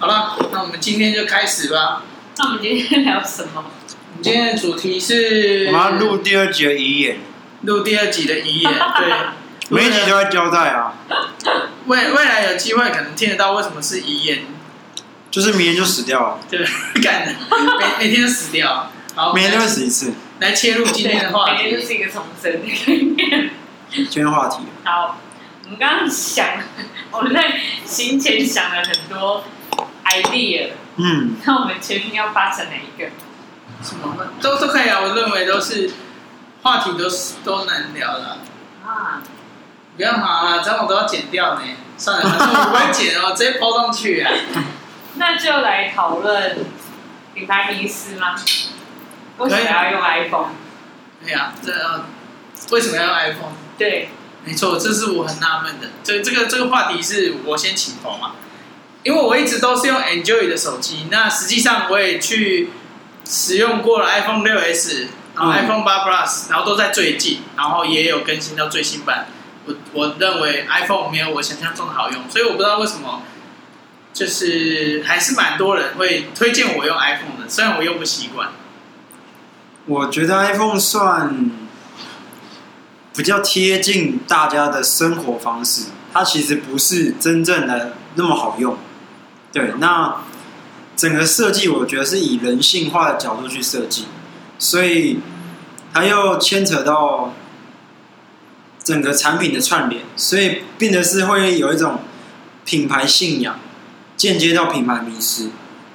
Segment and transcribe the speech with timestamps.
[0.00, 2.04] 好了，那我们今天就开始吧。
[2.36, 3.50] 那我们今天聊什么？
[3.56, 3.62] 我
[4.14, 7.18] 们今天的主题是我们要录第二集的遗言，
[7.62, 9.12] 录第二集的遗言，对，
[9.70, 10.94] 每一集都在交代啊。
[11.86, 14.44] 未未来有机会可能听得到为什么是遗言，
[15.32, 16.64] 就是明天就死掉了，对，
[17.02, 17.34] 干的，
[17.98, 20.12] 每每天都死掉，好，每天都会死一次。
[20.38, 23.50] 来切入今天的话题，每天就是一个重生的概念。
[23.90, 25.18] 今天话题，好，
[25.64, 26.46] 我们刚刚想，
[27.10, 29.42] 我们在行前想了很多
[30.10, 33.10] idea，嗯，那我们决定要发成哪一个？
[33.82, 35.90] 什么都都可以啊，我认为都是
[36.62, 38.38] 话题都是都难聊的
[38.84, 39.22] 啊。
[39.96, 41.60] 不要嘛啊，这样我都要剪掉呢。
[41.96, 44.30] 算了，反正我不会剪哦， 直接抛上去啊。
[45.14, 46.58] 那就来讨论
[47.34, 48.34] 品牌迷思吗？
[49.38, 50.50] 为什么要用 iPhone？
[51.24, 52.04] 对呀，这呃，
[52.70, 53.52] 为什么要用 iPhone？
[53.76, 54.08] 对，
[54.44, 55.88] 没错，这是我很纳闷的。
[56.04, 58.32] 这这个这个话题是我先起头嘛，
[59.08, 62.68] 因为我一直都是用 Enjoy 的手机，那实际上我也去
[63.24, 69.28] 使用过了 iPhone 六 S，然后 iPhone 八 Plus，然后都在最近，然后也有更新到最新版。
[69.64, 73.22] 我我认为 iPhone 没有我想象中的好用，所以我不知道为什么，
[74.12, 78.50] 就是还是蛮多人会推荐我用 iPhone 的，虽然我用不习惯。
[79.86, 81.50] 我觉得 iPhone 算
[83.16, 88.76] 比较贴近大家的生活方式，它其实不是真正的那么好用。
[89.58, 90.22] 对，那
[90.96, 94.06] 整个设计我觉得是以人性化的角度去设计，
[94.58, 95.18] 所以
[95.92, 97.34] 它又牵扯到
[98.84, 102.00] 整个产品的串联，所以变得是会有一种
[102.64, 103.58] 品牌信仰，
[104.16, 105.50] 间接到品牌迷失，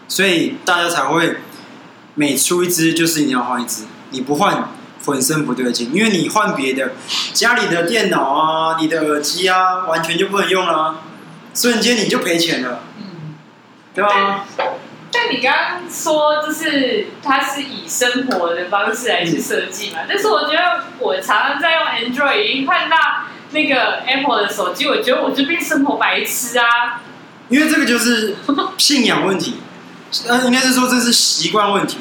[0.08, 1.38] 所以大家才会。
[2.16, 4.70] 每出一支就是一定要换一支，你不换
[5.04, 6.92] 浑身不对劲，因为你换别的，
[7.34, 11.00] 家里的电脑啊、你的耳机啊，完全就不能用了啊，
[11.56, 12.84] 瞬间你就赔钱了，
[13.94, 14.46] 对啊？
[15.12, 22.98] 但你刚刚说就是它是以生活的方式来去设计嘛，嗯，但是我觉得我常常在用 Android，已经看到
[23.52, 27.02] 那个 Apple 的手机，我觉得我就变生活白痴啊，
[27.50, 28.36] 因为这个就是
[28.80, 29.58] 信仰问题。
[30.28, 31.98] 呃，应该是说这是习惯问题，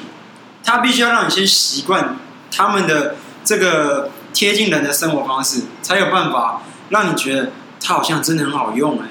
[0.64, 2.16] 他必须要让你先习惯
[2.54, 7.50] 他们的这个贴近人的生活方式，才有办法让你觉得
[7.82, 9.06] 它好像真的很好用哎。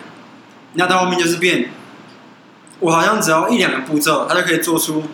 [0.73, 1.71] 那到后面就是变，
[2.81, 5.05] 我好像只要一两个步骤，它就可以做出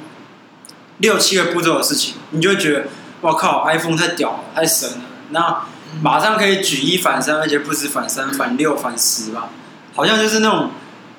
[0.97, 2.88] 六七个步骤的事情，你就会觉得
[3.22, 4.95] 哇靠，iPhone 太屌了，太神了。
[5.29, 5.67] 那
[6.01, 9.50] 马上可以举一反三，而且不止反三、反六、反十吧，
[9.94, 10.72] 好像就是那种。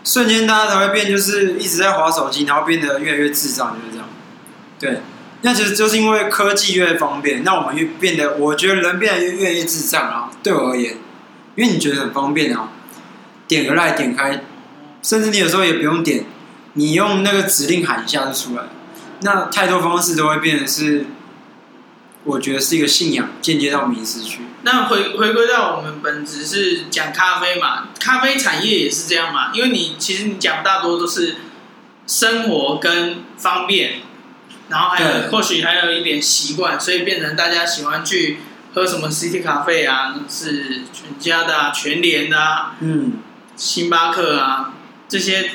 [0.04, 4.08] 瞬间，大家才会变，就是一直在滑手机，然后变得越来越智障，就是这样。
[4.78, 5.02] 对，
[5.42, 10.30] 那其实就是因为科技越方便，那我们越变得，我觉得人变得越越来越智障啊。
[10.42, 10.94] 对我而言，
[11.56, 12.70] 因为你觉得很方便啊，
[13.46, 14.40] 点个赖点开，
[15.02, 16.24] 甚至你有时候也不用点，
[16.74, 18.64] 你用那个指令喊一下就出来。
[19.20, 21.06] 那太多方式都会变成是。
[22.24, 24.40] 我觉得是一个信仰，间接到迷失去。
[24.62, 29.50] 那回回归到我们本质是讲咖啡嘛，咖啡产业也是这样嘛。
[29.54, 31.36] 因为你其实你讲大多都是
[32.06, 34.00] 生活跟方便，
[34.68, 38.38] 然后还有或许还有一点习惯，所以变成大家喜欢去
[38.74, 43.12] 喝什么 City 咖啡啊，是全家的啊，全联的啊，嗯，
[43.56, 44.74] 星巴克啊
[45.08, 45.52] 这些，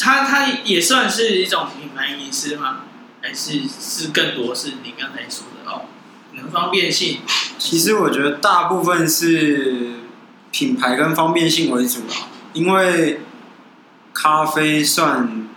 [0.00, 2.82] 它它也算是一种品牌隐私吗。
[3.24, 5.82] 还是是更多是你刚才说的哦，
[6.32, 7.20] 能方便性。
[7.56, 9.92] 其实我觉得大部分是
[10.50, 13.20] 品牌跟方便性为主啊，因为
[14.12, 15.48] 咖啡算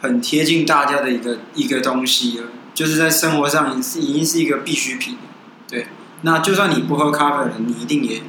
[0.00, 5.18] 很贴近大家的一个一个东西了，就是在生活上已是已经是一个必需品。
[5.66, 5.88] 对，
[6.22, 8.22] 那就算你不喝咖啡的人，你一定也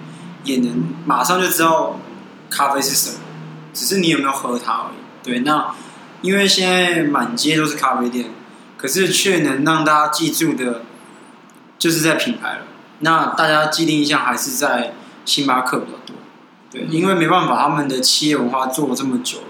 [0.45, 1.99] 也能马上就知道
[2.49, 3.19] 咖啡是什么，
[3.71, 4.98] 只是你有没有喝它而已。
[5.23, 5.73] 对，那
[6.21, 8.31] 因为现在满街都是咖啡店。
[8.77, 10.83] 可是却能让大家记住的，
[11.77, 12.59] 就是在品牌了。
[12.99, 14.93] 那大家既定印象还是在
[15.25, 16.15] 星巴克比较多，
[16.71, 19.47] 对，因为没办法，他们的企业文化做了这么久了，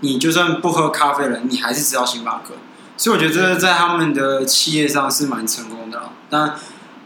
[0.00, 2.56] 你就算不喝咖啡了，你还是知道星巴克。
[2.98, 6.10] 所以我觉得这在他们的企业上是蛮成功的。
[6.28, 6.54] 但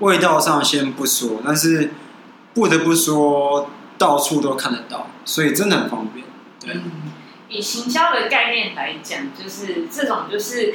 [0.00, 1.92] 味道上先不说，但是
[2.54, 6.26] 不得不说，到处都看得到，所以真的很方便。
[6.58, 6.82] 对，
[7.52, 10.74] 以行销的概念来讲，就是这种就是。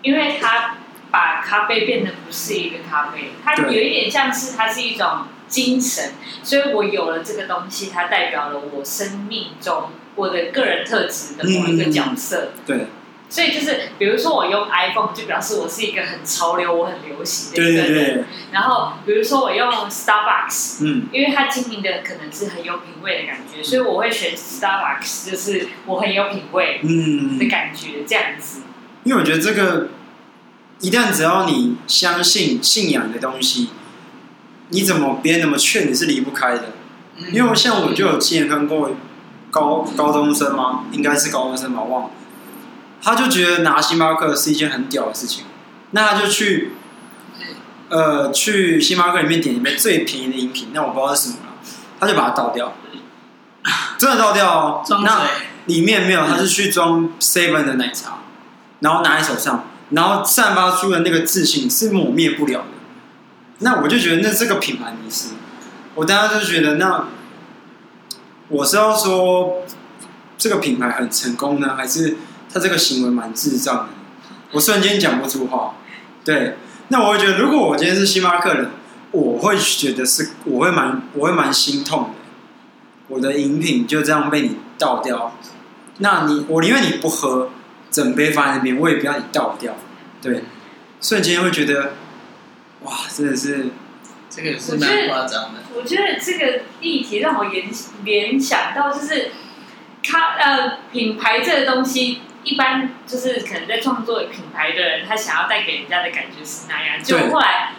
[0.00, 0.76] 因为它
[1.10, 6.12] 把咖啡变得不是一个咖啡，它有一点像是它是一种精神，
[6.44, 12.52] 所以我有了这个东西，它代表了我生命中我的个人特质的某一个角色。
[12.54, 12.86] 嗯、对，
[13.30, 17.86] 所以就是，比如说我用 iPhone，就表示我是一个很潮流、我很流行的一个人。
[17.86, 18.24] 对对对。
[18.52, 28.62] 然后，比如说我用 Starbucks，嗯，因为它经营的可能是很有品味的感觉，所以我会选 Starbucks，就是我很有品味嗯的感觉，这样子。
[29.04, 29.88] 因为我觉得这个，
[30.80, 33.68] 一旦只要你相信信仰的东西，
[34.70, 36.72] 你怎么别人怎么劝你是离不开的。
[37.32, 38.92] 因为像我就有亲眼看过
[39.50, 40.84] 高高中生吗？
[40.92, 42.10] 应该是高中生吧，忘了。
[43.00, 45.44] 他就觉得拿星巴克是一件很屌的事情，
[45.92, 46.72] 那他就去，
[47.88, 51.36] 呃，去星巴克里面点一杯最便宜的饮品，那我不知道是什么。
[51.46, 51.52] 了，
[52.00, 52.74] 他就把它倒掉，
[53.96, 54.84] 真的倒掉哦。
[55.04, 55.26] 那
[55.66, 58.18] 里面没有，他是去装 seven 的奶茶，
[58.80, 62.66] 然后拿在手上，然后散发出的那个自信是抹灭不了的。
[63.60, 65.28] 那我就觉得那这个品牌迷失，
[65.94, 67.04] 我当时就觉得那
[68.48, 69.62] 我是要说
[70.36, 72.16] 这个品牌很成功呢，还是？
[72.52, 73.88] 他这个行为蛮智障的，
[74.52, 75.74] 我瞬间讲不出话。
[76.24, 76.56] 对，
[76.88, 78.70] 那我会觉得，如果我今天是星巴克人，
[79.12, 82.10] 我会觉得是，我会蛮，我会蛮心痛的。
[83.08, 85.34] 我的饮品就这样被你倒掉，
[85.98, 87.50] 那你，我宁愿你不喝，
[87.90, 89.74] 整杯放在那边，我也不要你倒掉。
[90.20, 90.44] 对，
[91.00, 91.92] 瞬间会觉得，
[92.82, 93.68] 哇，真的是，
[94.28, 95.60] 这个是蛮夸张的。
[95.74, 97.66] 我觉得这个议题让我联
[98.04, 99.30] 联想到，就是
[100.02, 102.20] 它呃品牌这个东西。
[102.48, 107.72] 一般就是可能在创作品牌的人，他想要带给人家的感觉是那样，就后来，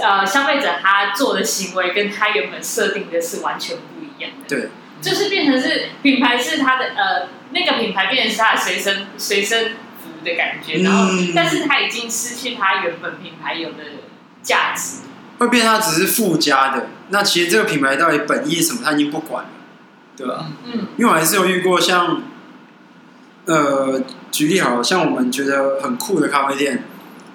[0.00, 4.48] 呃，消费者他做的行为跟他原本设定的是完全不一样的。
[4.48, 4.70] 对，
[5.02, 13.84] 就是变成是品牌是他的呃那个品牌变成是他的随身随身服的感觉，然后、嗯、但是他已经失去他原本品牌有的
[14.42, 15.02] 价值，
[15.38, 16.88] 会变成他只是附加的。
[17.10, 19.50] 那其实这个品牌到底本意是什么，他已经不管了，
[20.16, 20.46] 对吧？
[20.64, 22.22] 嗯，因为我还是有遇过像。
[23.48, 26.84] 呃，举例好像我们觉得很酷的咖啡店，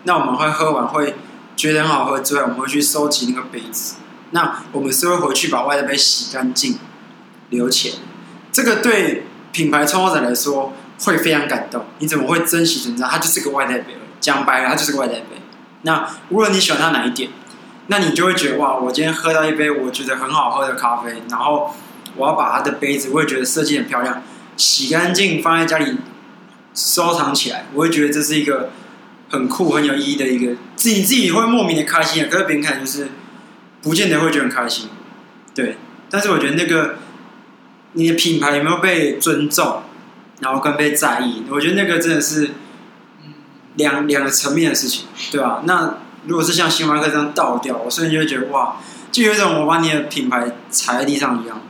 [0.04, 1.16] 那我们会喝完会
[1.56, 3.96] 觉得很好喝之外，我们会去收集那个杯子。
[4.30, 6.78] 那我们是会回去把外带杯洗干净，
[7.50, 7.94] 留钱。
[8.52, 10.74] 这个对品牌创作者来说
[11.04, 11.84] 会非常感动。
[11.98, 13.08] 你怎么会珍惜存在？
[13.08, 15.42] 它就是个外带杯，讲白了，它就是个外带杯。
[15.82, 17.32] 那无论你喜欢它哪一点，
[17.88, 21.74] 那你就会觉得哇，我今天喝到一杯我觉得很好喝的咖啡，然后
[22.16, 24.22] 我要把它的杯子，我也觉得设计很漂亮。
[24.58, 25.98] 洗干净放在家里
[26.74, 28.72] 收藏起来，我会觉得这是一个
[29.30, 32.28] 很酷很有意义的一个，自己自己会莫名的开心啊。
[32.30, 33.10] 可是别人看就是
[33.82, 34.90] 不见得会觉得很开心，
[35.56, 35.78] 对。
[36.10, 37.00] 但是我觉得那个
[37.94, 39.82] 你的品牌有没有被尊重，
[40.40, 42.52] 然后跟被在意，我觉得那个真的是
[43.76, 45.64] 两两个层面的事情，对吧？
[45.66, 45.98] 那
[46.28, 48.78] 如果是像星巴克这样倒掉，我瞬间就会觉得哇，
[49.12, 51.62] 就有一种我把你的品牌踩在地上一样。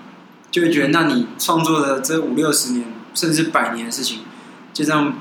[0.54, 2.86] 就会觉得，那你创作的这五六十年，
[3.16, 4.20] 甚至百年的事情，
[4.72, 5.18] 就这样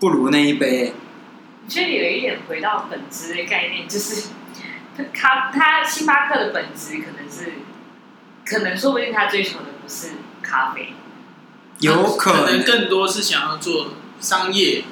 [0.00, 0.92] 不如那一杯。
[1.64, 4.30] 我觉得有一点回到本质的概念，就是
[5.14, 7.52] 咖，他星巴克的本质可能是，
[8.44, 10.92] 可能说不定他追求的不是咖啡，
[11.78, 14.82] 有可能，可能更多是想要做商业，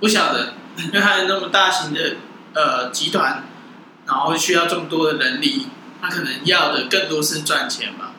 [0.00, 2.16] 不晓得，因为他有那么大型的
[2.54, 3.44] 呃集团，
[4.08, 5.68] 然后需要这么多的人力，
[6.02, 8.09] 他可能要的更多是赚钱吧。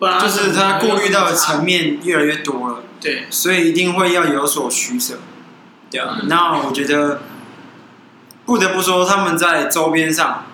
[0.00, 5.18] 就是他过滤到的层面越来越多了，对，所以一定会要有所取舍，
[5.90, 6.18] 对啊。
[6.28, 7.22] 那我觉得
[8.46, 10.44] 不得不说，他们在周边上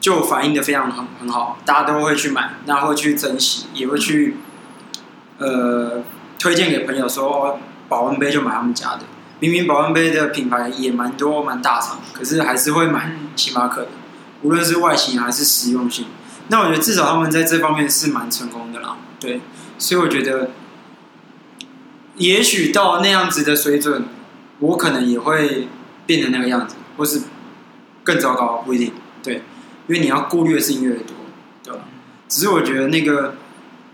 [0.00, 4.38] 就反应的非常很很好，大家都会去买，那会去珍惜，也会去
[5.38, 6.02] 呃
[6.38, 9.02] 推荐给朋友说，保温杯就买他们家的。
[9.38, 13.88] 明明保温杯的品牌也蛮多蛮大厂，可是还是会买星巴克的，
[14.42, 16.06] 无论是外形还是实用性。
[16.48, 19.40] 那我觉得至少他们在这方面是蛮成功的啦，对，
[19.78, 20.50] 所以我觉得，
[22.16, 24.04] 也许到那样子的水准，
[24.58, 25.68] 我可能也会
[26.04, 27.22] 变成那个样子，或是
[28.04, 29.42] 更糟糕，不一定，对，
[29.86, 31.16] 因为你要顾虑的事情越多，
[31.62, 31.84] 对吧？
[32.28, 33.36] 只是我觉得那个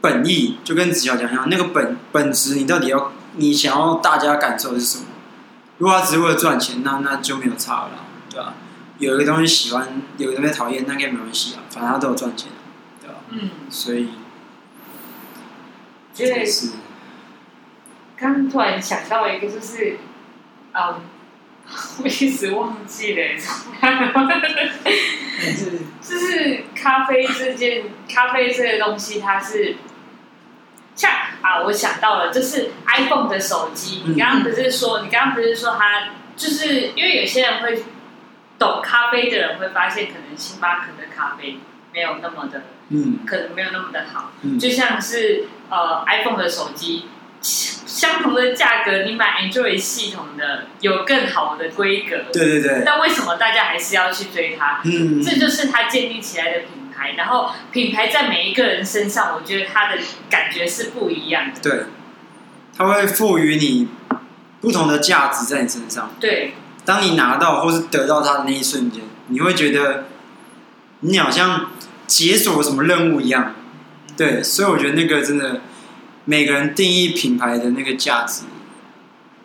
[0.01, 5.05] 本意就跟子乔讲一样，那个本本质，你到底要你想要大家感受是什么？
[5.79, 7.91] 如果他只是为了赚钱，那那就没有差了，
[8.31, 8.55] 对吧？
[8.99, 12.51] 有一个东西喜欢，有一个东西讨厌，那应该没关系啊，反正他都有赚钱，
[13.01, 13.15] 对吧？
[13.31, 14.09] 嗯，所以，
[16.13, 16.73] 就是
[18.17, 19.99] 刚突然想到一个，就是，
[20.73, 21.01] 嗯，
[22.03, 23.37] 我一直忘记了，
[26.03, 29.77] 就是咖啡这件，咖啡这个东西，它是
[30.97, 37.85] 像啊，我想到了，就是 iPhone 的手机，你刚刚不是说，你刚刚不是说它，就是因为有些人会。
[38.59, 41.59] 懂咖啡的人会发现，可能星巴克的咖啡
[41.95, 44.33] 没有那么的，嗯，可能没有那么的好。
[44.43, 47.07] 嗯，就像是呃，iPhone 的手机，
[47.41, 52.25] 相同的价格，你买 Android 系统的有更好的规格。
[52.33, 52.83] 对对对。
[52.85, 54.81] 但为什么大家还是要去追它？
[54.85, 57.13] 嗯，这就是它建立起来的品牌。
[57.17, 59.99] 然后品牌在每一个人身上，我觉得它的
[60.29, 61.61] 感觉是不一样的。
[61.61, 61.85] 对，
[62.77, 63.89] 它会赋予你
[64.61, 66.11] 不同的价值在你身上。
[66.19, 66.55] 对。
[66.89, 70.07] 当你拿到或是得到它的那一瞬间，你会觉得
[71.01, 71.71] 你好像
[72.07, 73.55] 解锁了什么任务一样。
[74.17, 75.61] 对，所以我觉得那个真的。
[76.31, 78.43] 每个人定义品牌的那个价值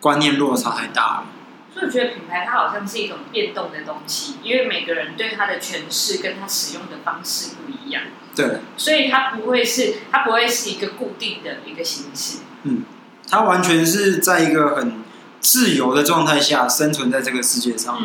[0.00, 1.24] 观念落差太大了，
[1.72, 8.02] 所以我觉得品牌它好像是一种变动的东西，因为每个人对它的诠释跟它使用的方式不一样。
[8.36, 12.40] 对，所以它不会是它不会是一个固定的一个形式。
[12.64, 12.82] 嗯，
[13.30, 15.03] 它完全是在一个很
[15.44, 18.02] 自由的状态下生存在这个世界上。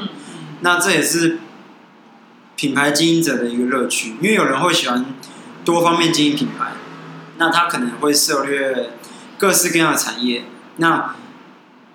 [0.59, 1.39] 那这也是
[2.57, 5.05] 品牌经营者的一个乐趣，因为有人会喜欢
[5.63, 6.73] 多方面经营品牌。
[7.37, 8.89] 那他可能会涉猎
[9.37, 10.43] 各式各样的产业，
[10.75, 11.15] 那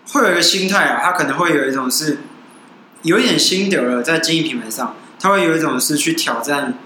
[0.09, 2.21] 会有一个心态啊，他可能会有一种是
[3.03, 6.79] 有一点心得了，在经营品牌上，他会有一种是去挑战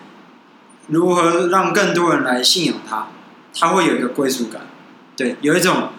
[0.89, 3.07] 如何让更多人来信仰他，
[3.55, 4.63] 他会有一个归属感，
[5.17, 5.91] 对，有一种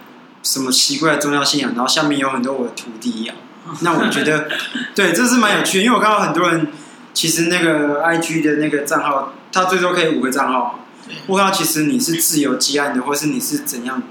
[0.43, 3.35] 什么奇怪的宗教信仰，然后下面有很多我的徒弟一样，
[3.81, 4.47] 那我觉得
[4.95, 6.67] 对，这是蛮有趣的，因为我看到很多人
[7.13, 10.79] 其实那个 IG 的那个账号，他最多可以五个账号。
[11.25, 14.03] 我看到其实你是自由接案的，或是你是怎样，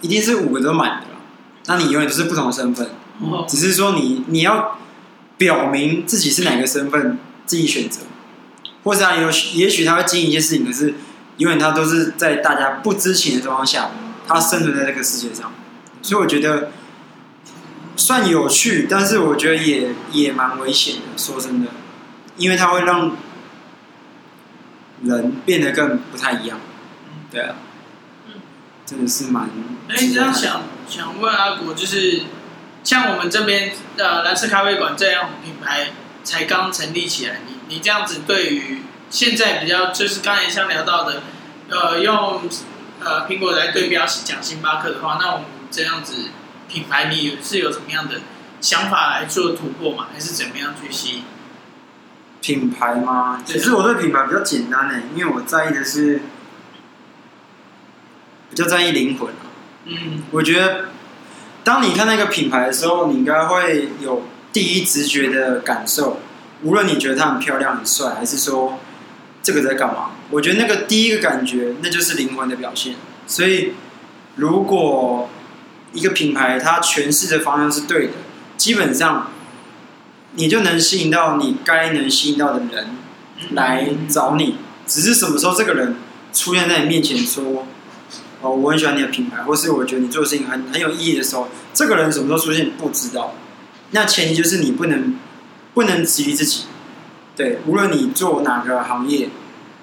[0.00, 1.06] 一定是五个都满的。
[1.66, 2.88] 那你永远都是不同的身份，
[3.46, 4.78] 只是说你你要
[5.36, 8.00] 表明自己是哪个身份，自己选择，
[8.84, 10.94] 或者啊有也许他会经营一些事情，可是
[11.36, 13.90] 永远他都是在大家不知情的状况下，
[14.26, 15.52] 他生存在这个世界上。
[16.02, 16.70] 所以我觉得
[17.96, 21.18] 算有趣，但是我觉得也也蛮危险的。
[21.18, 21.70] 说真的，
[22.36, 23.16] 因为他会让。
[25.02, 26.60] 人变得更不太一样，
[27.30, 27.54] 对啊，
[28.26, 28.34] 嗯
[28.84, 29.48] 真的是蛮。
[29.88, 32.24] 哎，你这样想想问阿国，就是
[32.84, 35.92] 像我们这边的蓝色咖啡馆这样品牌
[36.22, 41.22] 才刚成立起来，你你这样子对于现在比较就是刚才像聊到的，
[41.70, 42.42] 呃，用
[43.00, 46.14] 呃苹果来对标讲星巴克的话，那我们这样子
[46.68, 48.20] 品牌你是有什么样的
[48.60, 50.08] 想法来做突破吗？
[50.12, 51.22] 还是怎么样去吸引？
[52.40, 53.42] 品牌吗？
[53.44, 56.20] 其实我对品牌比较简单呢，因为我在意的是
[58.48, 59.30] 比较在意灵魂。
[59.84, 60.86] 嗯，我觉得
[61.64, 66.20] 当你看那个品牌的时候，你应该会有第一直觉的感受。
[66.62, 68.78] 无论你觉得它很漂亮、很帅，还是说
[69.42, 72.96] 这个在干嘛，我觉得那个第一个感觉，那就是灵魂的表现。
[73.26, 73.72] 所以，
[74.36, 75.30] 如果
[75.92, 78.12] 一个品牌它诠释的方向是对的，
[78.56, 79.30] 基本上。
[80.34, 82.96] 你就能吸引到你该能吸引到的人
[83.50, 84.54] 来找你，
[84.86, 85.96] 只是什么时候这个人
[86.32, 87.66] 出现在你面前说
[88.40, 93.34] ：“哦，我很喜欢你的品牌，或是我觉得你做的事情很很有意义的时候，这个人什么时候出现不知道。
[93.90, 95.16] 那前提就是你不能
[95.74, 96.66] 不能质疑自己。
[97.34, 99.30] 对，无论你做哪个行业，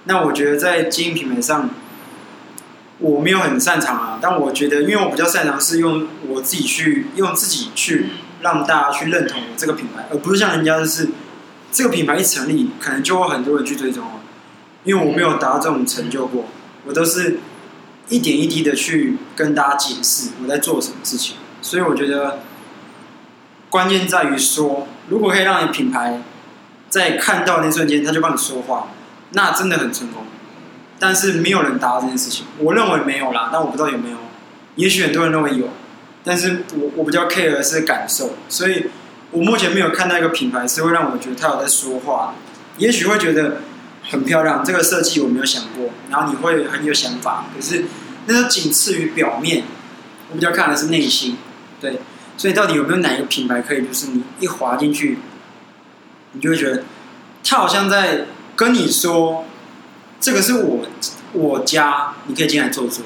[0.06, 1.70] 那我觉得在经营品牌上，
[3.00, 4.20] 我没有很擅长啊。
[4.22, 8.08] 但我觉得，因为我比较擅长是用我自己去用自己去。
[8.40, 11.10] 让大家去认同这个品牌，而不是像人家就是
[11.72, 14.06] 这个品牌一成立，可能就会很多人去追踪。
[14.84, 16.46] 因为我没有达到这种成就过，
[16.86, 17.40] 我都是
[18.10, 21.38] 一点一滴的去跟大家解释我在做什么事情。
[21.64, 22.42] 所以我觉得
[23.72, 26.22] 关键在于说，如果可以让你品牌
[26.90, 28.90] 在看到那瞬间他就帮你说话，
[29.32, 30.22] 那真的很成功。
[31.00, 34.18] 但是没有人达到这件事情，我认为没有啦，但我不知道有没有，
[34.76, 35.70] 也许很多人认为有。
[36.24, 38.88] 但是我我比较 care 的是感受，所以
[39.32, 42.34] 我目前没有看到一个品牌是会让我觉得他有在说话。
[42.78, 43.62] 也许会觉得
[44.04, 47.46] 很漂亮，这个设计我没有想过，然后你会很有想法。
[47.56, 47.86] 可是
[48.26, 49.64] 那是仅次于表面，
[50.30, 51.38] 我比较看的是内心。
[51.80, 52.00] 对，
[52.36, 55.20] 所以到底有没有哪一个品牌可以，就是你一滑进去，
[56.34, 56.84] 你就会觉得
[57.44, 58.26] 他好像在
[58.56, 59.46] 跟你说，
[60.20, 60.88] 这个是我
[61.34, 63.06] 我家，你可以进来坐坐。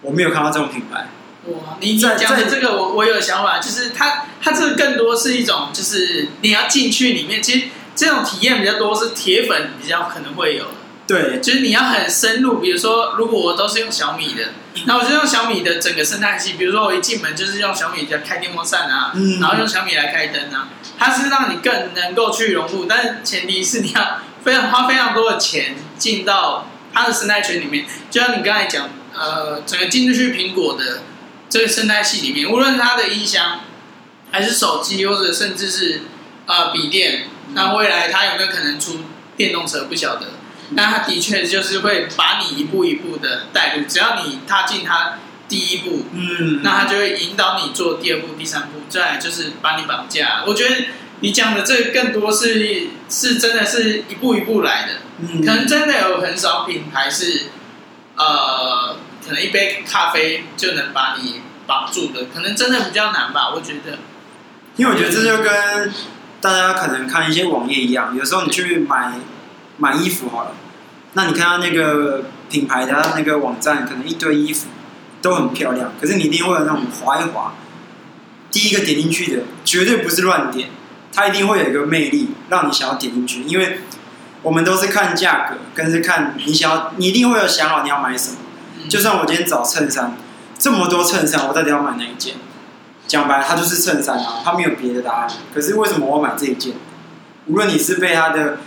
[0.00, 1.08] 我没有看到这种品牌。
[1.46, 10.70] 哇，你讲的这个我我有想法，就是它它这个更多是一种，就是你要进去里面，其实这种体验比较多是铁粉比较可能会有的。
[11.06, 14.50] 对，就是你要很深入，比如说如果我都是用小米的，
[14.84, 31.02] 那我就用小米的整个生态系，比如说我一进门就是用小米来开电风扇啊，嗯，然后用小米来开灯啊，它是让你更能够去融入，但是前提是你要非常花非常多的钱进到它的生态圈里面，就像你刚才讲，呃，整个进去苹果的。
[31.50, 33.60] 这个生态系里面，无论它的音箱，
[34.30, 36.02] 还是手机，或者甚至是
[36.44, 37.24] 啊、呃、笔电，
[37.54, 39.00] 那未来它有没有可能出
[39.34, 39.86] 电动车？
[39.86, 40.26] 不晓得。
[40.72, 45.14] 那它的确就是会把你一步一步的带入，只要你踏进它
[45.48, 50.44] 第一步，嗯，那他就会引导你做第二步、第三步，再来就是把你绑架。
[50.46, 50.76] 我觉得
[51.20, 57.46] 你讲的这个更多是是真的是一步一步来的，嗯，可能真的有很少品牌是，
[58.16, 58.96] 呃，
[59.26, 63.98] 可能一杯咖啡就能把你绑住的，可能真的比较难吧，我觉得。
[64.76, 65.92] 因为我觉得这就跟
[66.40, 69.14] 大家可能看一些网页一样，有时候你去买
[69.76, 70.52] 买衣服好了，
[71.14, 74.68] 那你看到那个品牌的那个网站，可能一堆衣服
[75.20, 77.54] 都很漂亮，可是你一定会有那种滑一滑，
[78.52, 80.68] 第一个点进去的绝对不是乱点，
[81.18, 83.80] 它一定会有一个魅力让你想要点进去，因为
[84.40, 88.36] 我们都是看价格，跟是看你想要，你一定会有想好你要买什么。
[88.88, 90.16] 就算我今天找衬衫，
[90.56, 92.36] 这么多衬衫，我到底要买哪一件？
[93.08, 95.28] 讲白了，它就是衬衫啊，它没有别的答案。
[95.52, 96.74] 可是为什么我买这一件？
[97.46, 98.58] 无论你是被它的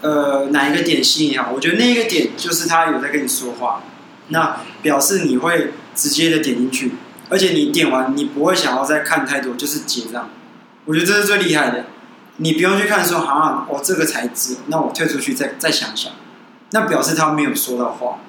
[0.00, 3.82] 呃哪一个点吸引也好，我觉得那一个点就是他有在跟你说话，
[4.28, 6.92] 那表示你会直接的点进去，
[7.28, 10.30] 而且你点完你不会想要再看太多，就是结账。
[10.86, 11.84] 我觉得这是最厉害的，
[12.38, 16.12] 你不用去看说啊，我、哦、这个材质，那我退出去再再想想，
[16.70, 18.20] 那表示他没有说到话，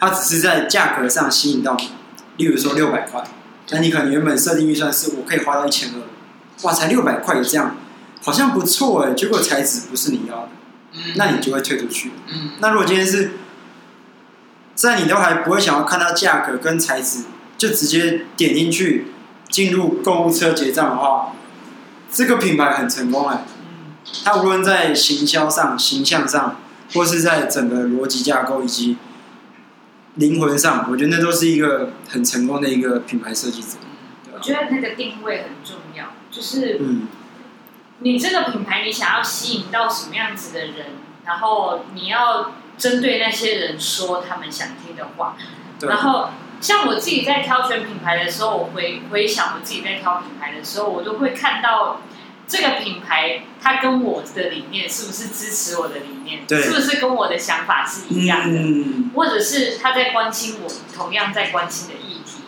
[0.00, 1.90] 他只是在价格上吸引到你，
[2.38, 3.22] 例如说六百块。
[3.70, 6.00] 那你可能原本设定预算是我可以花到一千二，
[6.62, 7.76] 哇，才六百块也这样，
[8.22, 9.12] 好像不错哎。
[9.12, 10.48] 结果材质不是你要的，
[10.94, 12.12] 嗯，那你就会退出去。
[12.28, 13.32] 嗯，那如果今天是
[14.74, 17.24] 在你都还不会想要看到价格跟材质，
[17.58, 19.08] 就直接点进去
[19.50, 21.34] 进入购物车结账的话，
[22.10, 23.44] 这个品牌很成功哎。
[23.60, 26.56] 嗯，它无论在行销上、形象上，
[26.94, 28.96] 或是在整个逻辑架构以及。
[30.14, 33.78] 灵魂上，我觉得那都是一个很成功的一个品牌设计者。
[34.34, 36.80] 我觉得那个定位很重要，就是，
[38.00, 40.86] 你这个品牌，你想要吸引到什么样子的人，
[41.24, 45.36] 然后你要针对那些人说他们想听的话。
[45.82, 52.02] 然后，像我自己在挑选品牌的时候，我回回想我自己在挑品牌的时候，我都会看到。
[52.50, 56.46] 这个品牌，它跟我的理念是不是支持我的理念？
[56.46, 58.58] 对，是不是跟我的想法是一样的？
[58.58, 62.44] 嗯，或者是他在关心我同样在关心的议题？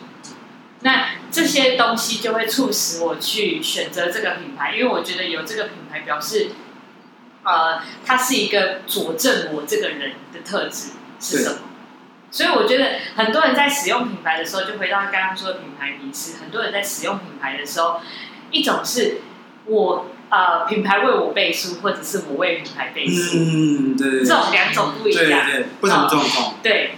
[0.80, 6.52] 那这些东西就会促使我去选择这个品牌，因为我觉得有这个品牌表示，
[7.42, 11.58] 呃，它是一个佐证我这个人的特质是什么。
[12.30, 18.00] 所以我觉得很多人在使用品牌的时候，就回到刚刚说的品牌迷失，很多人在使用品牌的时候，
[18.50, 19.23] 一种是。
[19.66, 26.93] 我呃，品牌为我背书，或者是我为品牌背书，嗯，对，对，这种两种不一样，对对对，不同状况，哦，对。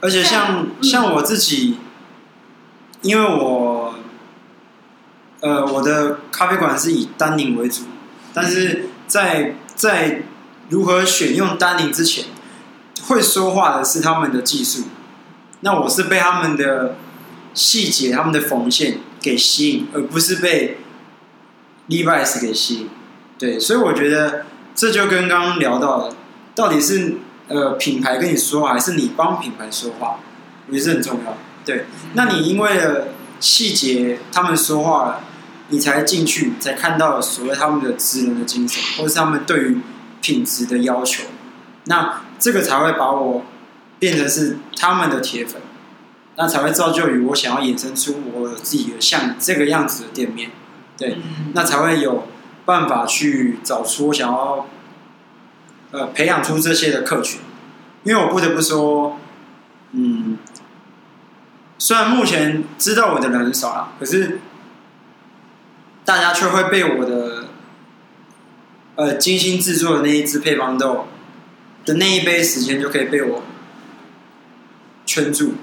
[0.00, 1.78] 而且像像我自己，
[3.02, 3.94] 因为我
[5.40, 7.82] 呃，我的咖啡馆是以单宁为主，
[8.32, 10.22] 但是在在
[10.70, 12.24] 如何选用单宁之前，
[13.06, 14.84] 会说话的是他们的技术，
[15.60, 16.96] 那我是被他们的
[17.54, 20.78] 细节、他们的缝线给吸引，而不是被。
[21.88, 22.88] Levi's 给吸引，
[23.38, 26.16] 对，所以我觉得这就跟刚刚聊到的，
[26.52, 27.14] 到底是
[27.46, 30.18] 呃品牌跟你说话，还是你帮品牌说话，
[30.66, 31.38] 我觉得是很重要。
[31.64, 33.06] 对，那你因为了
[33.38, 35.20] 细节他们说话了，
[35.68, 39.78] 你才进去，才看到了所谓他们的职人的精神，或是他们对于
[40.20, 41.22] 品质的要求，
[41.86, 43.44] 那这个才会把我
[43.98, 45.60] 变成是他们的铁粉，
[46.36, 50.50] 那才会造就于我想要衍生出我自己的像这个样子的店面。
[50.98, 51.18] 对，
[51.54, 52.26] 那才会有
[52.64, 54.66] 办法去找出我想要，
[55.90, 57.40] 呃，培养出这些的客群。
[58.02, 59.18] 因为我不得不说，
[59.92, 60.38] 嗯，
[61.78, 64.40] 虽然目前知道我的人很少啦，可是
[66.04, 67.46] 大家却会被我的，
[68.94, 71.08] 呃，精心制作的那一支配方豆
[71.86, 73.42] 的那一杯时间就可以被我
[75.06, 75.54] 圈住、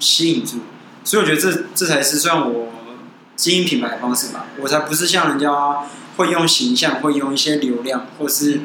[0.00, 0.60] 吸引住，
[1.04, 2.72] 所以我觉得这这才是算我。
[3.34, 5.50] 经营品牌的方式吧，我才不是像人家
[6.16, 8.60] 会用形象，会用一些流量，或是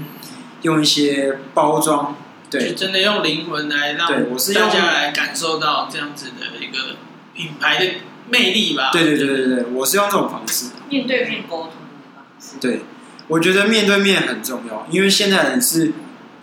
[0.61, 2.15] 用一些包装，
[2.49, 6.97] 对，真的用灵魂来让我大家来感受到这样子的一个
[7.33, 7.93] 品牌的
[8.29, 8.91] 魅力吧。
[8.91, 12.57] 对对对对对，我是用这种方式，面对面沟通的方式。
[12.59, 12.81] 对，
[13.29, 15.93] 我觉得面对面很重要，因为现在人是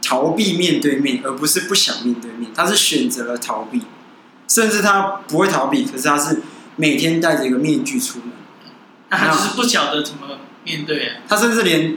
[0.04, 3.82] 逃避面对面，而不是不想面对面，他是选择了逃避，
[4.46, 6.42] 甚至他不会逃避，可是他是。
[6.76, 8.32] 每天戴着一个面具出门，
[9.08, 11.18] 他就是不晓得怎么面对啊。
[11.28, 11.96] 他甚至连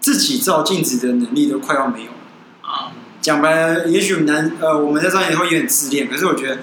[0.00, 2.16] 自己照镜子的能力都快要没有了
[2.62, 2.90] 啊。
[3.20, 6.60] 讲白了，也许男呃，我们在这里会有点自恋，可是我觉得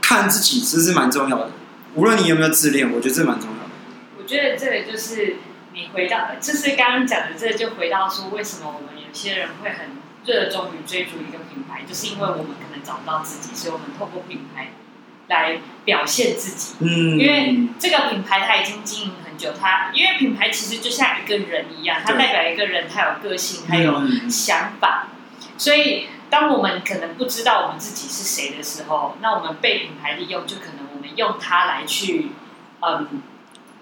[0.00, 1.50] 看自己其实是蛮重要的。
[1.96, 3.70] 无论你有没有自恋，我觉得这蛮重要的。
[4.18, 5.36] 我觉得这个就是
[5.78, 9.90] 你回到，就是刚刚讲的这个，就回到说，为什么我们有些人会很
[10.26, 14.72] 热衷于追逐一个品牌，就是因为我们可能找不到自己，所以我们透过品牌。
[15.28, 16.76] 来表现自己。
[16.80, 25.08] 嗯，因为这个品牌它已经经营很久，它因为品牌其实就像一个人一样，它代表一个人，他有个性，他有想法，
[25.56, 26.08] 所以。
[26.30, 32.32] 当我们可能不知道我们自己是谁的时候，那我们被品牌利用，就可能我们用它来去，
[32.80, 33.22] 嗯，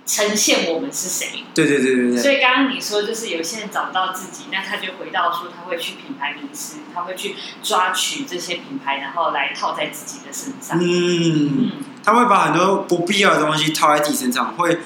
[0.07, 1.45] 呈现我们是谁。
[1.53, 2.23] 对对对对对。
[2.23, 10.79] 所以刚刚你说，就是有些人找不到自己，那他就回到说，他会去品牌名师，他会去抓取这些品牌，然后来套在自己的身上。
[10.81, 11.73] 嗯，嗯，
[12.05, 14.79] 他会把很多不必要的东西套在自己身上，会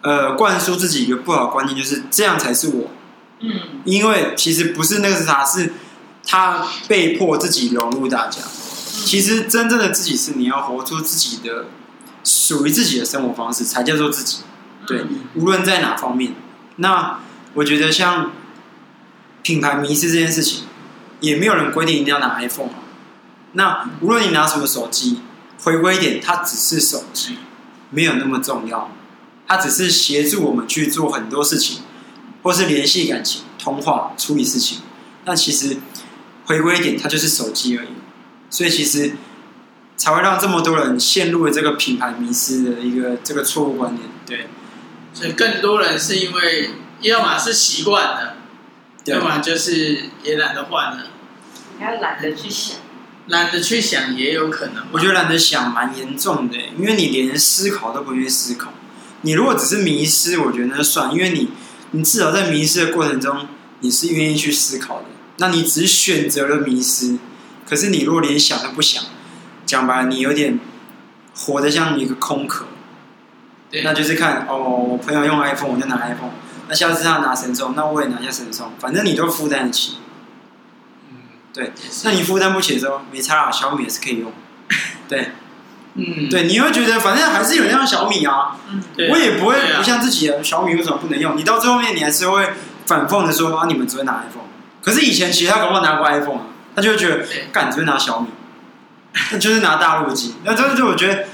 [0.00, 2.90] 呃灌输自己一个不好的观念，就是这样才是我。
[3.40, 3.50] 嗯，
[3.84, 5.72] 因为其实不是那个是他，是。
[6.28, 8.42] 他被迫自己融入大家，
[9.04, 11.66] 其实真正的自己是你要活出自己的
[12.24, 14.38] 属于自己的生活方式，才叫做自己。
[14.86, 16.34] 对，无论在哪方面。
[16.76, 17.20] 那
[17.54, 18.32] 我觉得像
[19.42, 20.64] 品牌迷失这件事情，
[21.20, 22.70] 也没有人规定一定要拿 iPhone。
[23.52, 25.20] 那无论你拿什么手机，
[25.62, 27.38] 回归一点，它只是手机，
[27.90, 28.90] 没有那么重要。
[29.46, 31.82] 它只是协助我们去做很多事情，
[32.42, 34.78] 或是联系感情、通话、处理事情。
[35.24, 35.76] 那其实。
[36.48, 37.88] 回归一点，它就是手机而已，
[38.50, 39.16] 所以其实
[39.96, 44.06] 才会让这么多人陷入了这个品牌迷失的一个这个错误观念。
[44.24, 44.46] 对，
[45.16, 48.36] 所以更多人是因为要么是习惯了，
[49.06, 51.06] 要么就是也懒得换了，
[51.80, 52.76] 还要懒得去想，
[53.28, 54.84] 懒得去想也有可能。
[54.92, 58.74] 我觉得懒得想蛮严重的，因为你连思考都不愿意思考。
[59.22, 61.48] 你如果只是迷失，我觉得那就算，因为你
[61.92, 63.48] 你至少在迷失的过程中，
[63.80, 65.06] 你是愿意去思考的。
[65.38, 67.16] 那你只选择了迷失，
[67.66, 69.02] 可是你如果连想都不想，
[69.64, 70.60] 讲白了，你有点
[71.34, 72.66] 活得像一个空壳。
[73.70, 76.30] 对，那就是看哦，我朋友用 iPhone，我就拿 iPhone。
[76.68, 79.98] 那下次他拿神送，那我也拿下神送，反正你都负担得起。
[81.10, 81.16] 嗯，
[81.52, 81.72] 对。
[82.04, 84.32] 那你负担不起的时候，没差啊，小米也是可以用。
[85.08, 85.30] 对，
[85.94, 88.56] 嗯，对，你会觉得反正还是有人用小米啊。
[88.68, 91.36] 嗯，我也不会不像自己的小米为什么不能用？
[91.36, 92.48] 你到最后面，你还是会
[92.86, 94.46] 反讽的说啊，你们只会拿 iPhone。
[94.82, 98.28] 可是以前其他搞不好拿过 iPhone 啊，他就会觉得，干，你只会拿小米，
[99.32, 100.34] 那就是拿大陆机。
[100.44, 101.24] 那真的就我觉得，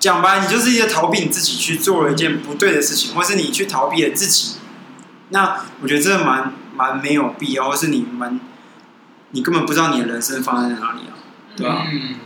[0.00, 4.56] 讲白，你就是一些逃避你自己去做了一件不对的事情，或是你去逃避了自己。
[5.28, 8.40] 那我觉得这蛮蛮没有必要，或是你蛮，
[9.30, 11.14] 你根本不知道你的人生放在哪里啊，
[11.54, 11.86] 对吧？
[11.92, 12.16] 嗯。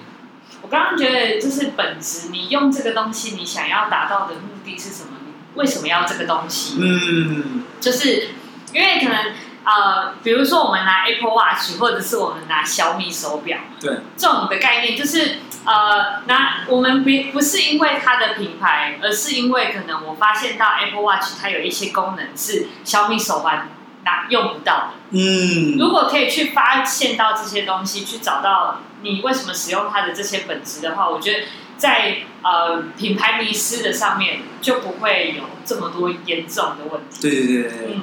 [0.62, 5.18] 我刚刚觉得就是本质，你用这个东西，你想要达到的目的是什么？
[5.26, 6.76] 你为什么要这个东西？
[6.80, 8.28] 嗯，就是
[8.72, 9.34] 因为可能。
[9.64, 23.70] 呃，比如说我们拿 Apple Watch，或者是我们拿小米手表，对，这种的概念就是，呃，拿我们不不是因为它的品牌，而是因为可能我发现到 Apple Watch 它有一些功能是小米手环
[24.04, 24.90] 拿用不到的。
[25.12, 31.46] 嗯，如果可以去发现到这些东西，去找到你为什么使用它的这些本质的话，我觉得
[31.78, 37.22] 在呃品牌迷失的上面就不会有这么多严重的问题。
[37.22, 38.02] 对对对对，嗯。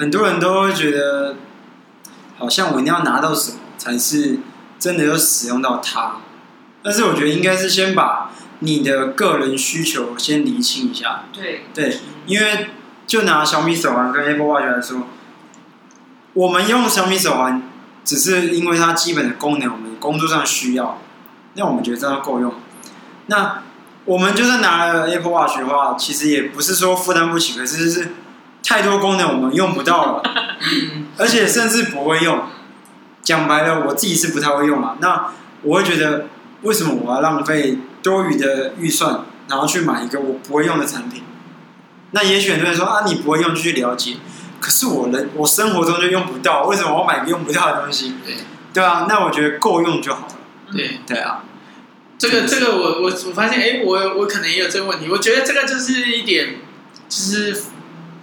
[0.00, 1.36] 很多人都会觉得，
[2.38, 4.38] 好像我一定要拿到什么才是
[4.78, 6.16] 真的有使用到它，
[6.82, 11.24] 但是我觉得应该是先把你的个人需求先厘清一下。
[11.34, 12.68] 对对，因为
[13.06, 15.02] 就拿小米手环跟 Apple Watch 来说，
[16.32, 17.62] 我们用小米手环
[18.02, 20.98] 只是因为它基本的功能，我们工作上需要，
[21.52, 22.54] 那我们觉得这样够用。
[23.26, 23.64] 那
[24.06, 28.08] 我们就算拿了 Apple Watch 的话，其实也不是说负担不起，可是是。
[28.62, 30.22] 太多功能我们用不到了，
[31.18, 32.44] 而且甚至不会用。
[33.22, 34.96] 讲白了，我自己是不太会用嘛。
[34.98, 35.30] 那
[35.62, 36.26] 我会觉得，
[36.62, 41.22] 为什么我要浪费多余的预算，然后去买一个我不会用的产品？
[42.12, 44.16] 那也许很多人说啊，你不会用就去了解。
[44.58, 48.14] 可是我人我生活中就用不到，为什么我买个用不到的东西？
[48.24, 48.36] 对
[48.72, 50.34] 对啊，那我觉得够用就好了。
[50.72, 51.44] 对对啊，
[52.16, 55.08] 这个这个我我我发现，哎，我我可能也有这个问题。
[55.10, 56.56] 我觉得这个就是一点，
[57.08, 57.62] 就是。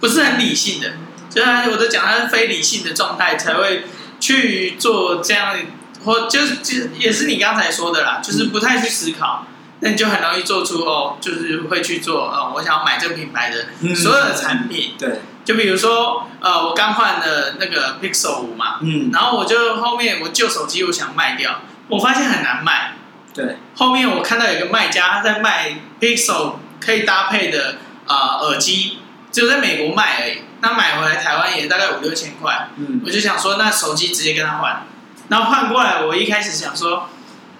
[0.00, 0.92] 不是很理性的，
[1.28, 3.84] 虽然我都讲他是非理性的状态才会
[4.20, 5.56] 去做这样，
[6.04, 9.46] 或就是就也是你刚才说的啦，就是不太去思考，
[9.80, 22.94] 那你就很容易做出哦，就是会去做哦，我想要买这个品牌的所有的产品，嗯、对，就比如说呃，我刚换了那个 Pixel 五嘛，嗯，然后我就后面我旧手机我想卖掉，我发现很难卖，
[23.34, 28.98] 对，后面我看到有一个卖家他在卖 Pixel 可以搭配的啊、呃、耳机。
[29.30, 32.68] 只有在美国卖而已，那买回来台湾也大概五六千块。
[32.76, 34.86] 嗯，我就想说，那手机直接跟他换。
[35.28, 37.08] 然后换过来，我一开始想说，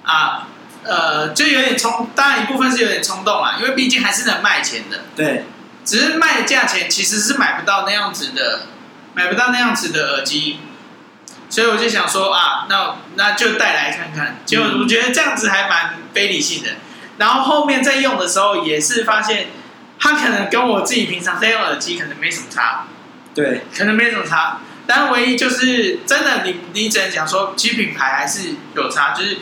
[0.02, 0.48] 啊，
[0.83, 5.00] 呃，就有点冲，当然一部分是有点冲动啦，因为毕竟还是能卖钱的。
[5.14, 5.44] 对，
[5.85, 8.62] 只是卖的价钱其实是买不到那样子的，
[9.14, 10.61] 买不到那样子的耳机。
[11.50, 14.38] 所以我就想说啊，那那就带来看看。
[14.44, 16.70] 结果我觉得这样子还蛮非理性的。
[17.16, 19.48] 然后后面在用的时候也是发现，
[19.98, 22.87] 它可能跟我自己平常在用耳机可能没什么差。
[23.34, 24.61] 对，可能没什么差。
[24.87, 29.38] 但唯一就是真的你，你你只能讲说，其实品牌还是有差，就是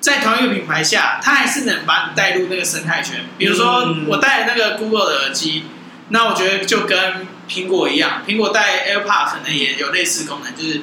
[0.00, 3.24] 在同一个品牌下，它还是能把你带入那个生态圈。
[3.36, 5.64] 比如说我戴那个 Google 的耳机，
[6.10, 10.82] 那我觉得就跟苹果一样，苹果带 AirPod 可能也有类似功能，就是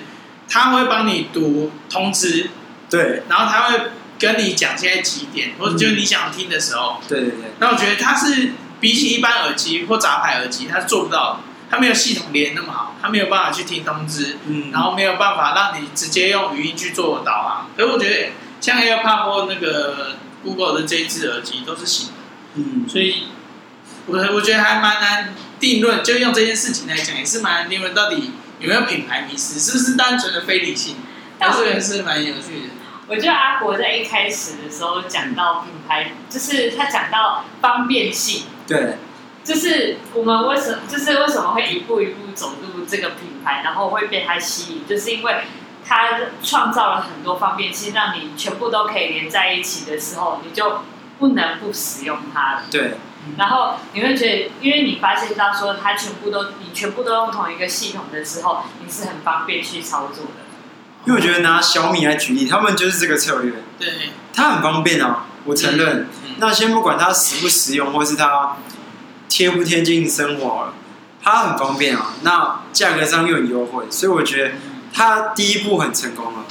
[0.50, 2.50] 它会帮你读通知，
[2.90, 3.80] 对，然后它会
[4.20, 7.52] 跟你讲现在几点，或者就是你想听的时候，对对对。
[7.60, 11.40] 那我觉得它是比起一般耳机或杂牌耳机，它是做不到的。
[11.70, 17.70] 它没有系统连那么好，它没有办法去听通知，嗯，然后没有办法让你直接用语音去做导航。
[17.76, 22.14] 所以我觉得像 AirPods 或那个 Google 的这一支耳机都是行的，
[22.56, 23.28] 嗯，所以
[24.06, 26.02] 我我觉得还蛮难定论。
[26.04, 30.96] 就用这件事情来讲，也是蛮难定论，到底有没有品牌迷失，是不是单纯的非理性？
[31.38, 32.70] 但是也是蛮有趣的。
[33.08, 38.98] 我觉得阿国在一开始的时候讲到品牌，就是他讲到方便性，对。
[39.44, 45.36] 就是我们为什么，就是为什么会一步一步走入这个品牌，然后会被它吸引，就是因为
[45.86, 50.82] 它创造了很多方便性，让你全部都可以连在一起的时候，你就
[51.18, 52.64] 不能不使用它了。
[52.70, 52.96] 对。
[53.38, 60.42] 然后你会觉得，因为你发现到说它全部都，你全部都用同一个系统的时候，你是很方便去操作的。
[61.06, 63.54] 因为我觉得拿小米来举例，他们就是这个策略。
[63.80, 63.88] 对。
[64.34, 66.08] 它很方便啊，我承认。
[66.26, 66.36] 嗯。
[66.38, 68.58] 那先不管它实不实用，或是它。
[69.30, 70.74] 贴不贴近生活了，
[71.22, 74.52] 它很方便啊，那价格上又很优惠，所以我觉得
[74.94, 76.46] 它第一步很成功了。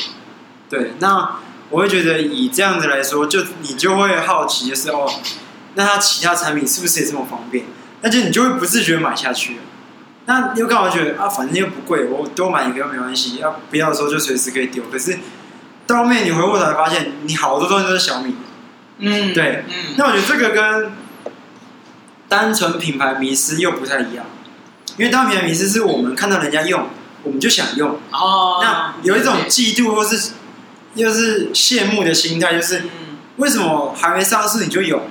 [0.68, 1.38] 对，那
[1.70, 5.10] 我会觉得以这样子来说，就你就会好奇的是哦，
[5.74, 7.64] 那它其他产品是不是也这么方便？
[8.02, 9.60] 那就你就会不自觉买下去了。
[10.26, 14.84] 那你又刚好觉得啊，反正又不贵，我多买一个又没关系，要不要的时候就随时可以丢。
[14.92, 15.18] 可是
[15.86, 18.36] 到后面你回过头来发现，你好多东西都是小米。
[18.98, 20.92] 嗯，对，嗯，那我觉得这个跟。
[22.28, 24.26] 单纯品牌迷失又不太一样，
[24.96, 26.88] 因为单品牌迷失是我们看到人家用，
[27.22, 28.00] 我们就想用。
[28.10, 28.58] 哦。
[28.60, 30.32] 那有一种嫉妒或是
[30.96, 32.82] 又是羡慕的心态，就是
[33.36, 35.02] 为什么还没上市你就有？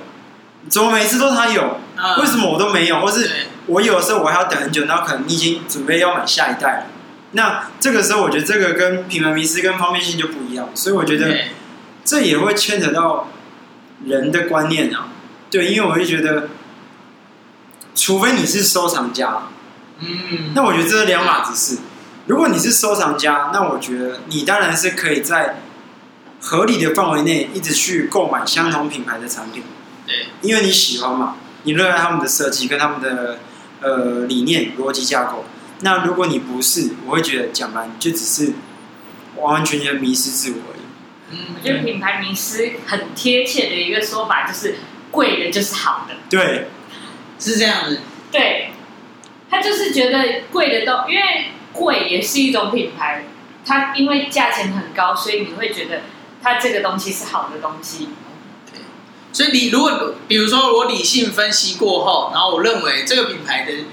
[0.68, 1.78] 怎么每次都他有？
[2.20, 3.00] 为什么我都没有？
[3.00, 3.30] 或是
[3.64, 6.86] 我有的时候我还要等很久，然后可能你已经准备要买下一代了。
[7.32, 11.34] 那这个时候我觉得这个跟品牌迷失跟方便性就不一样，所以我觉得
[12.04, 13.30] 这也会牵扯到
[14.06, 15.08] 人的观念啊。
[15.50, 16.48] 对，因为我会觉得。
[17.98, 19.44] 除非你是收藏家，
[20.00, 21.80] 嗯，那我觉得这是两码子事。
[22.26, 25.62] 如果你是收藏家，那我觉得你当然是可以在
[26.42, 29.62] 合理的范围内一直去购买相同品牌的产品，
[30.06, 33.38] 对，因为你喜欢嘛，你热爱他们的设计跟他们的
[33.80, 35.46] 呃理念、逻辑架构。
[35.80, 38.52] 那如果你不是，我会觉得讲白就只是
[39.36, 40.75] 完完全全迷失自我。
[41.30, 44.76] 嗯，我觉得品牌名师很贴切的一个说法就是
[45.10, 46.68] 贵的就是好的，对。
[47.38, 48.00] 是这样子，
[48.32, 48.70] 对，
[49.50, 53.24] 他就是觉得贵的东，因为贵也是一种品牌，
[53.62, 56.00] 它因为价钱很高，所以你会觉得
[56.42, 58.08] 它这个东西是好的东西。
[58.72, 58.80] 对，
[59.34, 63.84] 所以你如果比如说我理性分析过后，然后我认为这个品牌的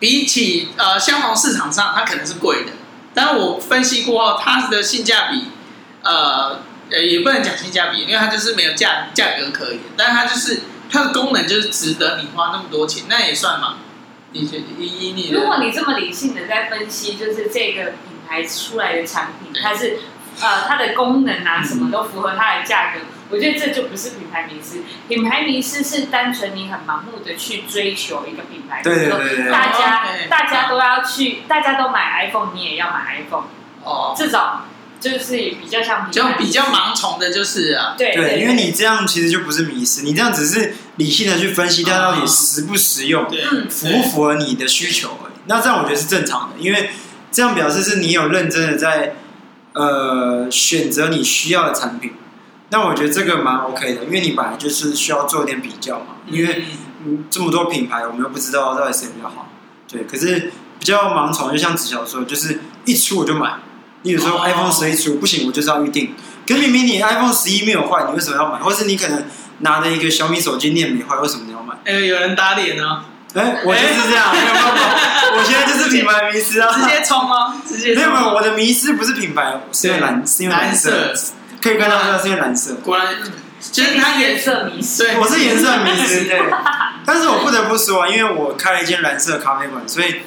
[0.00, 2.72] 比起呃相同市场上它可能是贵的，
[3.14, 5.44] 但是我分析过后它的性价比，
[6.02, 6.60] 呃
[6.90, 10.62] 呃也不能讲性价比，因为它就是没有价价格可以，但是它就是。
[10.92, 13.76] 它的功能就是值得你花那么多钱，那也算嘛？
[14.32, 20.00] 你觉得以以你，如果你这么理性的在分析，就是这个品牌出来的产品，它是
[20.40, 24.82] 呃它的功能啊什么都符合它的价格，我觉得这就不是品牌迷失。
[25.06, 33.44] 品牌迷失是单纯你很盲目的去追求一个品牌，对对对对，大家大家都要去，大家都买 iPhone，你也要买 iPhone，
[33.84, 34.40] 哦，这种。
[35.00, 43.26] 就是比较像比较比较盲从的，就是啊，对对，因为你这样其实就不是迷失，你这样只是理性的去分析它到底实不实用，
[43.70, 45.32] 符不符合你的需求而已。
[45.46, 46.90] 那这样我觉得是正常的，因为
[47.32, 49.16] 这样表示是你有认真的在
[49.72, 52.12] 呃选择你需要的产品。
[52.68, 56.64] 那我觉得这个蛮 OK 的，因为你本来就是需要做一点比较嘛，因为
[57.30, 59.48] 这么多品牌，我们又不知道到底谁比较好。
[59.88, 63.54] 对，可是比较盲从，就像子乔说，就是一出我就买。
[64.02, 66.14] 你有时候 iPhone 十一出不行，我就是要预定。
[66.48, 68.58] 可是明明你 iPhone 十一没有坏，你为什么要买？
[68.58, 69.24] 或是你可能
[69.58, 71.74] 拿着一个小米手机，你也没坏，为什么你要买？
[71.84, 73.04] 哎，有人打脸呢。
[73.34, 74.96] 哎，我就是这样，没有办法。
[75.36, 77.54] 我现在就是品牌迷失 啊，直接冲啊？
[77.68, 81.14] 直接没有没有，我的迷失不是品牌，是因为蓝，是因为蓝色。
[81.62, 82.74] 可以跟他说是因为蓝色。
[82.82, 83.14] 果然，
[83.60, 85.06] 其实它颜色迷失。
[85.20, 86.40] 我是颜色迷失，对。
[87.06, 90.22] 但是我不得不说，因为我开了一间蓝色咖啡馆，所以。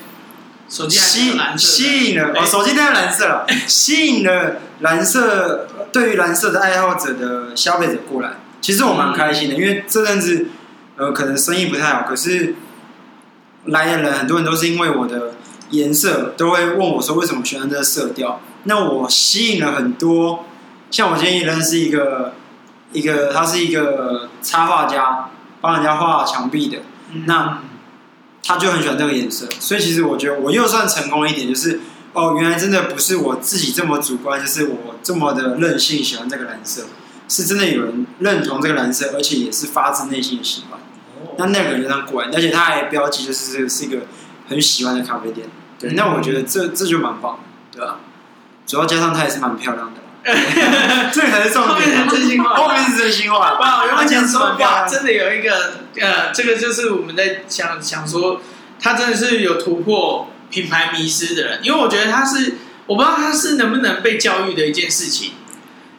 [0.73, 8.37] 手机吸吸引了，对哦，手机当然蓝色了， 吸引了蓝色对于蓝色的爱好者的消费者过来。
[8.59, 10.47] 其实我蛮开心的，因为这阵子
[10.97, 12.55] 呃可能生意不太好，可是
[13.65, 15.33] 来的人很多人都是因为我的
[15.69, 18.41] 颜色，都会问我说为什么喜欢这个色调。
[18.63, 20.45] 那我吸引了很多，
[20.89, 22.33] 像我今天也认识一个
[22.93, 25.29] 一个，他是一个插画家，
[25.61, 26.79] 帮人家画墙壁的。
[27.11, 27.59] 嗯那
[28.43, 31.79] 他就很喜欢这个颜色，所以其实我觉得我又算成功一点，就是
[32.13, 36.83] 哦，原来真的不是我自己这么主观，就是我这么的任性喜欢这个蓝色，
[37.27, 40.79] 是真的有人认同这个蓝色，而且也是发自内心的喜欢。
[41.37, 44.01] 那那个人就过来，而且他还标记就是这个是一个
[44.47, 45.47] 很喜欢的咖啡店。
[45.79, 47.39] 对，嗯那我觉得这这就蛮棒
[47.71, 47.99] 的，对吧？
[48.65, 52.09] 主要加上它也是蛮漂亮的啦，这个才是重后面点。
[52.09, 52.55] 是真心话。
[52.55, 53.59] 后面是真心话。
[53.59, 58.41] 哇，我原本想说她其实蛮漂亮哇，真的有一个呃，这个就是我们在想想说，
[58.79, 62.55] 他真的是有突破品牌迷失的人，因为我觉得他是，
[62.85, 65.33] 我不知道他是能不能被教育的一件事情，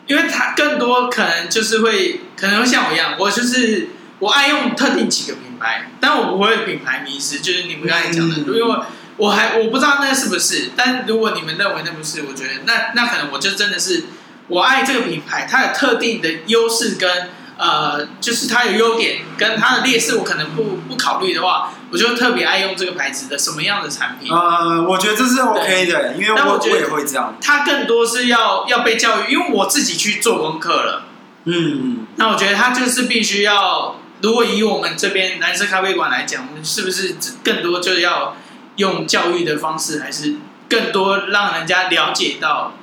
[0.07, 8.77] 因为他更多可能就是会，可能会像我一样，我就是我爱用特定几个品牌，但我不会品牌迷失，就是你们刚才讲的，嗯因为
[9.17, 14.05] 我还我不知道那是不是，但如果你们认为那不是，我觉得那那可能我就真的是
[14.49, 24.29] 我爱这个品牌，它有特定的优势跟呃，就是它有优点跟它的劣势，我可能不不考虑的话，我就特别爱用这个牌子的什么样的产品。
[24.33, 27.37] 呃，我觉得这是 OK 的，因为我我也会这样。
[27.41, 31.05] 它更多是要要被教育，因为我自己去做功课了。
[31.45, 38.37] 嗯，那我觉得它就是必须要，如果以我们这边蓝色咖啡馆来讲，我们是不是更多就要
[38.77, 40.37] 用教育的方式，还是
[40.69, 42.75] 更多让人家了解到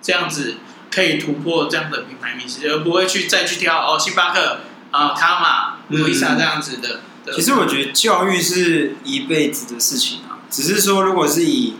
[0.00, 0.56] 这样子
[0.90, 7.00] 可以突破这样的品牌名词，而不会去再去挑哦星巴克啊、呃、卡玛、路易莎这样子的。
[7.24, 11.76] 的其实我觉得教育是一辈子的事情啊，只是说如果是以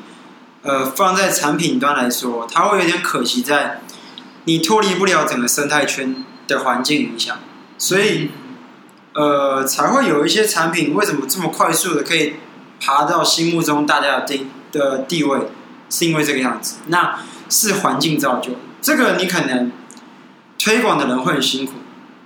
[0.62, 3.83] 呃放在产品端来说，它会有点可惜在
[4.45, 7.38] 你脱离不了整个生态圈的环境影响，
[7.79, 8.31] 所以。
[9.17, 12.35] 呃，才会有一些产品为什么这么快速的可以
[12.85, 15.38] 爬到心目中大家的地的地位，
[15.88, 16.77] 是因为这个样子。
[16.88, 17.18] 那
[17.49, 19.73] 是环境造就，这个你可能
[20.59, 21.73] 推广的人会很辛苦。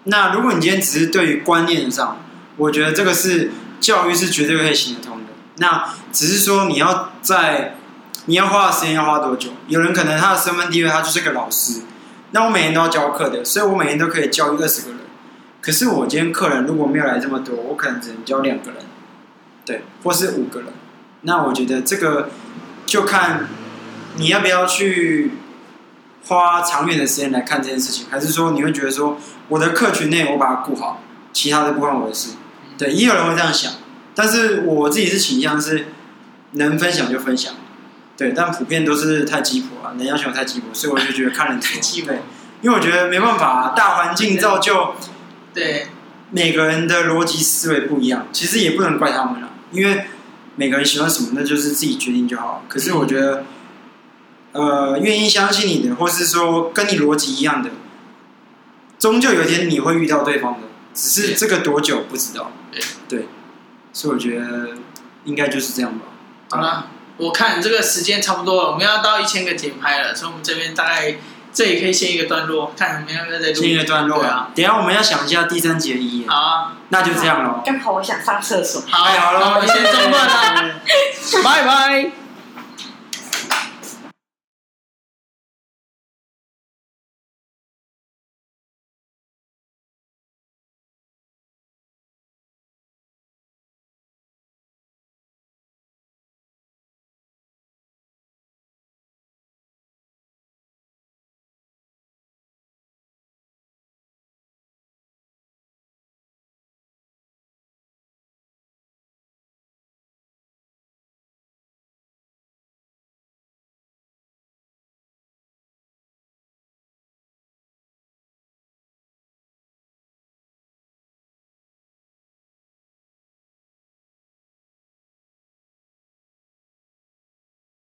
[0.05, 2.19] 那如果你今天只是对于观念上，
[2.57, 5.27] 我觉得这个是教育是绝对可以行得通的。
[5.59, 7.77] 那只是说你要在
[8.25, 9.51] 你要花的时间要花多久？
[9.69, 11.83] 有人可能他的身份地位他就是个老师，
[12.33, 14.99] 那我每天都要教课的，所以我每天都可以教育二十个人。
[15.61, 18.81] 可是我今天客人如果没有来这么多，我可能只能教两个人，
[19.69, 20.73] 对，或是五个人。
[21.21, 22.31] 那我觉得这个
[22.87, 23.49] 就看
[24.17, 25.33] 你要不要去
[26.25, 31.03] 花长远的时间来看这件事情，还是说你会觉得说我的客群内我把它顾好，
[31.35, 32.31] 其他的不关我的事。
[32.79, 33.75] 对，也有人会这样想，
[34.15, 35.89] 但是我自己是倾向是
[36.53, 37.53] 能分享就分享，
[38.17, 42.15] 对，但普遍都是太鸡婆啊，能要求太鸡婆，所以我就觉得看人太鸡婆，
[42.63, 44.95] 因为我觉得没办法啊，大环境造就。
[45.53, 45.89] 对，
[46.31, 50.07] 每个人的逻辑思维不一样，其实也不能怪他们了，因为
[50.57, 52.65] 每个人喜欢什么，那就是自己决定就好。
[52.69, 53.45] 可是我觉得，
[54.53, 57.71] 呃，愿意相信你的，或是说跟你逻辑一样的，
[58.99, 62.53] 终究有一天你会遇到对方的，只是这个多久不知道。
[63.09, 63.27] 对，
[63.93, 64.71] 所以我觉得
[65.25, 66.07] 应该就是这样吧。
[66.51, 71.19] 好了，我看这个时间差不多了，我们要到一千个节拍了，所以我们这边大概。
[71.53, 73.55] 这也可以先一个段落，看怎么样再录。
[73.55, 76.27] 先一个段落啊，等下我们要想一下第三节的意义。
[76.29, 77.63] 好啊，那就这样喽。
[77.65, 78.83] 刚好我想上厕所。
[78.89, 80.75] 好，好了，我们先中断了，
[81.45, 82.28] 拜拜。